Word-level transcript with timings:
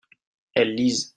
elles 0.55 0.73
lisent. 0.75 1.09